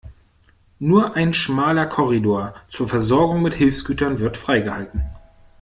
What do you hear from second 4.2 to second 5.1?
freigehalten.